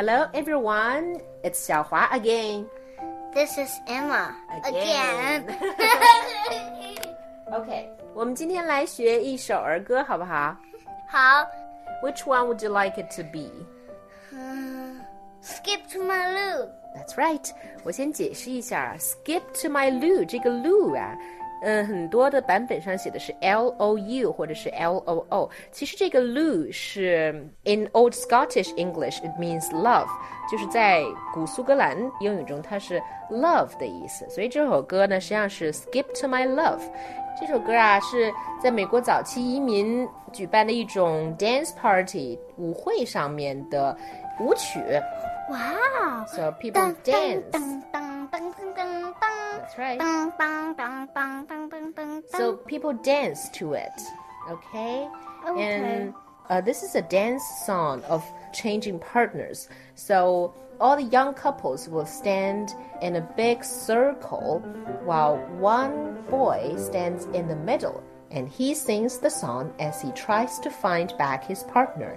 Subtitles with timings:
[0.00, 2.66] Hello everyone, it's 小华 again.
[3.34, 5.44] This is Emma Again.
[7.50, 10.56] Okay, 我们今天来学一首儿歌，好不好
[11.08, 11.46] 好。
[12.02, 13.50] ？Which one would you like it to be?
[14.32, 15.00] 嗯，
[15.42, 16.68] Skip to my loo。
[16.94, 17.50] That's right.
[17.84, 21.14] 我先解释一下，skip to my loo 这个 loo 啊，
[21.62, 25.50] 嗯，很多的版本上写的是 L O U 或者是 L O O。
[25.72, 27.32] 其实这个 loo 是
[27.64, 30.06] in Old Scottish English it means love，
[30.50, 34.28] 就是在古苏格兰英语中它是 love 的意思。
[34.28, 36.80] 所以这首歌呢实际上是 skip to my love。
[37.40, 38.32] 这首歌啊是
[38.62, 43.96] 在美国早期移民举办的一种 dance party 舞会上面的
[44.40, 44.78] 舞曲。
[45.48, 45.58] 哇
[46.02, 46.24] 哦！
[46.26, 47.42] So people 当 dance.
[47.50, 48.49] 当当当当当当
[49.77, 49.99] Right.
[52.29, 54.01] So people dance to it.
[54.49, 55.07] Okay?
[55.47, 55.63] okay.
[55.63, 56.13] And
[56.49, 59.69] uh, this is a dance song of changing partners.
[59.95, 64.59] So all the young couples will stand in a big circle
[65.03, 70.58] while one boy stands in the middle and he sings the song as he tries
[70.62, 72.16] to find back his partner.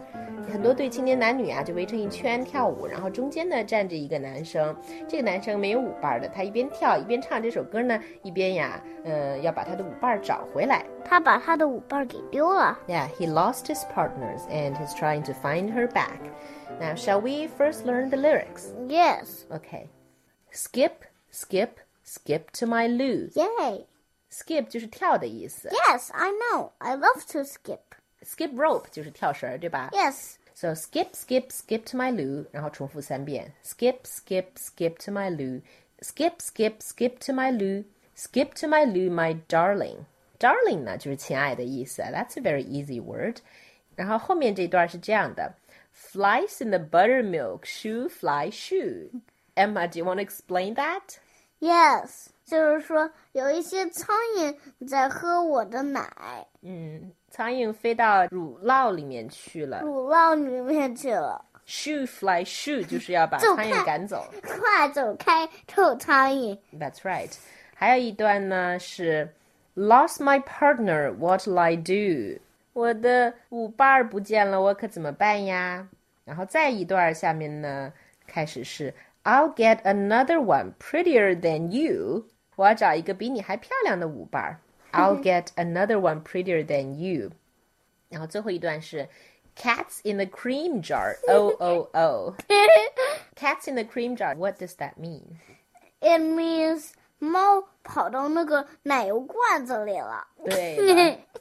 [0.51, 4.75] 很多对青年男女啊，就围成一圈跳舞，然后中间呢站着一个男生。
[5.07, 10.83] 这个男生没有舞伴的，他一边跳一边唱这首歌呢，一边呀，呃，要把他的舞伴找回来。
[11.05, 12.79] 他把他的舞伴给丢了。
[12.87, 16.19] Yeah, he lost his partners and he's trying to find her back.
[16.79, 18.73] Now, shall we first learn the lyrics?
[18.87, 19.45] Yes.
[19.51, 19.89] Okay.
[20.51, 23.29] Skip, skip, skip to my loo.
[23.35, 23.85] Yay.
[24.34, 25.68] Skip 就是跳的意思。
[25.68, 26.72] Yes, I know.
[26.78, 27.78] I love to skip.
[28.24, 30.34] Skip rope 就是跳绳，对吧？Yes.
[30.54, 33.52] So skip, skip, skip to my loo，然后重复三遍。
[33.64, 35.62] Skip, skip, skip to my loo.
[36.00, 37.84] Skip, skip, skip to my loo.
[38.16, 40.06] Skip to my loo, my darling.
[40.40, 42.02] Darling 呢就是亲爱的意思。
[42.02, 43.36] That's a very easy word.
[43.94, 45.54] 然后后面这段是这样的
[45.94, 49.10] ：Flies in the buttermilk, shoo fly shoo.
[49.54, 51.18] Emma, do you want to explain that?
[51.60, 52.26] Yes.
[52.44, 54.54] 就是说，有一些苍蝇
[54.86, 59.80] 在喝我的奶，嗯，苍蝇飞到乳酪里面去了。
[59.80, 61.42] 乳酪里面去了。
[61.66, 64.26] Shoo fly shoo 就是要把苍蝇赶走。
[64.42, 67.34] 快走开，臭苍蝇！That's right.
[67.74, 69.32] 还有一段呢是
[69.74, 72.42] Lost my partner, what'll I do?
[72.74, 75.88] 我的舞伴儿不见了，我可怎么办呀？
[76.26, 77.90] 然后再一段下面呢，
[78.26, 78.92] 开始是
[79.23, 82.25] I'll get another one prettier than you.
[82.55, 84.59] 我要找一个比你还漂亮的舞伴儿。
[84.91, 87.31] I'll get another one prettier than you.
[88.09, 89.07] 然后最后一段是
[89.55, 91.17] Cats in the cream jar.
[91.27, 92.35] O O O.
[93.35, 94.35] Cats in the cream jar.
[94.35, 95.37] What does that mean?
[95.99, 100.27] It means 猫跑到那个奶油罐子里了。
[100.45, 101.17] 对了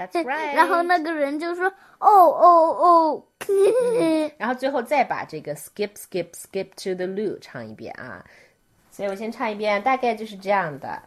[0.00, 0.54] ，That's right。
[0.54, 1.66] 然后那个人就说
[2.00, 2.46] ：“哦哦
[2.80, 3.24] 哦。
[4.38, 8.24] 然后最后再把这个 skip skip skip to the loo 唱一遍啊。
[8.90, 11.02] 所以我先唱一遍，大概就是这样的。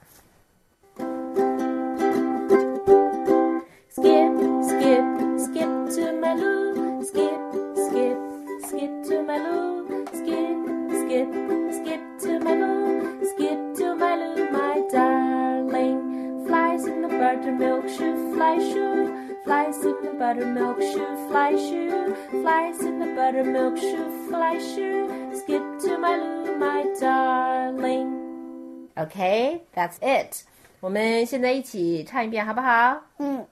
[20.24, 26.58] buttermilk shoo, fly shoo, flies in the buttermilk shoo, fly shoo, skip to my loo,
[26.58, 28.88] my darling.
[28.98, 30.46] Okay, that's it.
[30.80, 33.02] 我们现在一起唱一遍，好不好？
[33.20, 33.46] 嗯。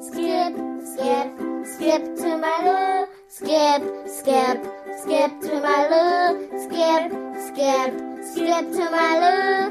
[0.00, 1.28] Skip, skip,
[1.64, 3.06] skip to my loo.
[3.28, 4.58] Skip, skip,
[4.98, 6.48] skip to my loo.
[6.58, 7.12] Skip,
[7.46, 7.92] skip,
[8.34, 9.67] skip to my loo.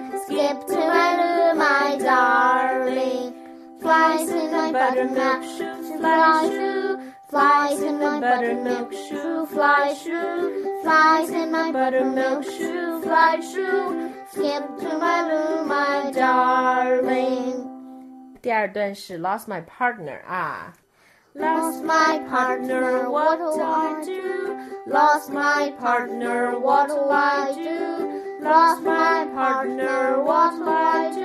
[4.88, 12.46] Buttermilk shoo, fly shoo, flies in my buttermilk shoo, fly shoo, flies in my buttermilk
[12.46, 17.66] shoo, fly shoo, skip to my room, my darling.
[18.42, 20.74] 第二段是 lost my partner 啊。
[21.36, 24.58] Lost my partner, what'll I do?
[24.88, 28.40] Lost my partner, what'll I do?
[28.42, 31.17] Lost my partner, what'll I do?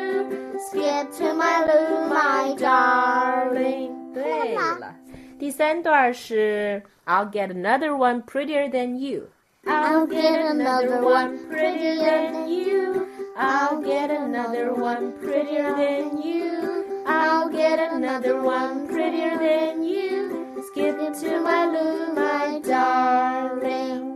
[0.71, 4.13] Skip to my loo, my darling.
[4.13, 4.95] 对了，
[5.37, 9.29] 第三段是 I'll get another one prettier than you.
[9.65, 13.07] I'll get another one prettier than you.
[13.35, 17.03] I'll get another one prettier than you.
[17.05, 20.63] I'll get another one prettier than you.
[20.71, 24.15] Skip to my loo, my darling.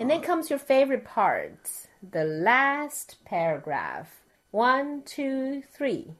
[0.00, 4.19] And then comes your favorite part, the last paragraph.
[4.50, 6.14] One, two, three.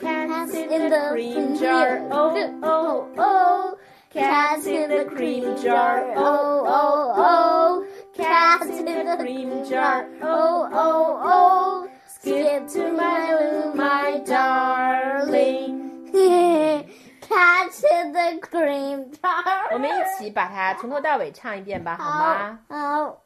[0.00, 2.08] Cats in, the cream jar.
[2.10, 3.78] Oh, oh, oh.
[4.10, 6.12] Cats in the cream jar.
[6.16, 7.86] Oh, oh, oh.
[8.16, 10.06] Cats in the cream jar.
[10.22, 11.88] Oh, oh, oh.
[12.08, 16.10] Skip to my loo, my darling.
[17.20, 19.72] Cats in the cream jar.
[19.72, 22.58] 我们一起把它从头到尾唱一遍吧，好吗？
[22.68, 23.20] 好。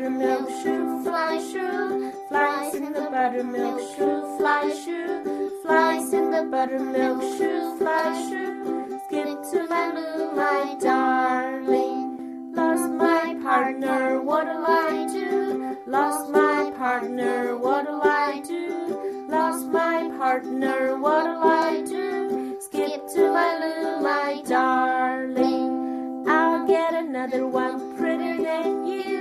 [0.00, 2.10] Buttermilk shoo, fly shoo.
[2.30, 5.60] Flies in the buttermilk shoo, fly shoo.
[5.62, 8.98] Flies in the buttermilk shoo, fly shoo.
[9.04, 9.92] Skip to my
[10.34, 12.54] my darling.
[12.54, 15.76] Lost my partner, what'll I do?
[15.86, 19.26] Lost my partner, what'll I do?
[19.28, 22.56] Lost my partner, what'll I do?
[22.58, 26.26] Skip to my loo, my darling.
[26.26, 29.19] I'll get another one prettier than you.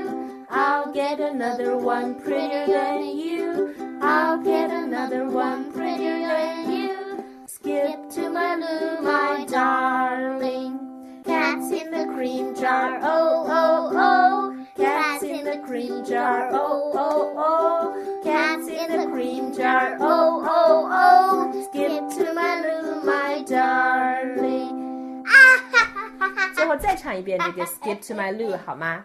[0.50, 3.98] I'll get another one prettier than you.
[4.00, 7.24] I'll get another one prettier than you.
[7.46, 11.22] Skip to my loo, my darling.
[11.24, 14.66] Cats in the cream jar, oh, oh, oh.
[14.76, 18.20] Cats in the cream jar, oh, oh, oh.
[18.22, 21.68] Cats in the cream jar, oh, oh, oh.
[21.70, 24.84] Skip to my loo, my darling.
[26.54, 29.04] 最后再唱一遍这个 Skip to my loo 好吗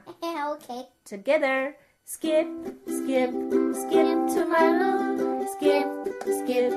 [0.54, 2.46] okay.？Together, skip,
[2.86, 3.30] skip,
[3.82, 5.46] skip to my loo.
[5.54, 5.86] Skip,
[6.22, 6.72] skip,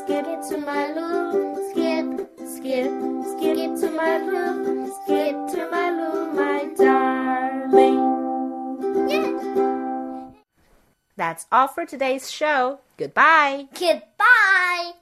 [0.00, 1.70] skip to my loo.
[1.70, 2.06] Skip,
[2.46, 2.92] skip,
[3.32, 4.92] skip to my loo.
[5.02, 8.00] Skip to my loo, my darling.
[9.08, 10.30] Yeah.
[11.16, 12.80] That's all for today's show.
[12.96, 13.68] Goodbye.
[13.78, 14.92] Goodbye.